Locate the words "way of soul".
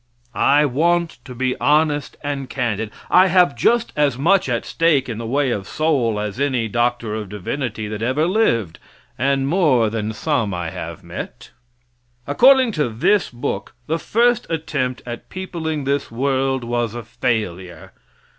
5.27-6.19